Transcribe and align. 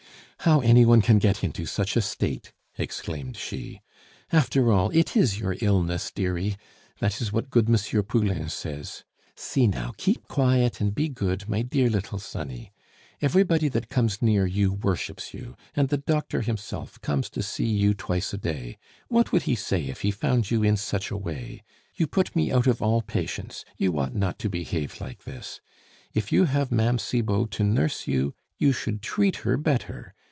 "How 0.43 0.59
any 0.61 0.85
one 0.85 1.01
can 1.03 1.19
get 1.19 1.43
into 1.43 1.67
such 1.67 1.95
a 1.95 2.01
state!" 2.01 2.51
exclaimed 2.75 3.37
she. 3.37 3.81
"After 4.31 4.71
all, 4.71 4.89
it 4.89 5.15
is 5.15 5.39
your 5.39 5.55
illness, 5.61 6.09
dearie. 6.09 6.57
That 6.97 7.21
is 7.21 7.31
what 7.31 7.51
good 7.51 7.69
M. 7.69 7.75
Poulain 8.05 8.49
says. 8.49 9.03
See 9.35 9.67
now, 9.67 9.93
keep 9.97 10.27
quiet 10.27 10.81
and 10.81 10.95
be 10.95 11.09
good, 11.09 11.47
my 11.47 11.61
dear 11.61 11.91
little 11.91 12.17
sonny. 12.17 12.71
Everybody 13.21 13.67
that 13.69 13.87
comes 13.87 14.19
near 14.19 14.47
you 14.47 14.73
worships 14.73 15.31
you, 15.31 15.55
and 15.75 15.89
the 15.89 15.97
doctor 15.97 16.41
himself 16.41 16.99
comes 17.01 17.29
to 17.29 17.43
see 17.43 17.67
you 17.67 17.93
twice 17.93 18.33
a 18.33 18.37
day. 18.39 18.79
What 19.09 19.31
would 19.31 19.43
he 19.43 19.53
say 19.53 19.83
if 19.89 20.01
he 20.01 20.09
found 20.09 20.49
you 20.49 20.63
in 20.63 20.75
such 20.75 21.11
a 21.11 21.17
way? 21.17 21.61
You 21.93 22.07
put 22.07 22.35
me 22.35 22.51
out 22.51 22.65
of 22.65 22.81
all 22.81 23.03
patience; 23.03 23.63
you 23.77 23.99
ought 23.99 24.15
not 24.15 24.39
to 24.39 24.49
behave 24.49 24.99
like 24.99 25.23
this. 25.23 25.61
If 26.15 26.31
you 26.31 26.45
have 26.45 26.71
Ma'am 26.71 26.97
Cibot 26.97 27.51
to 27.51 27.63
nurse 27.63 28.07
you, 28.07 28.33
you 28.57 28.71
should 28.71 29.03
treat 29.03 29.35
her 29.45 29.55
better. 29.55 30.15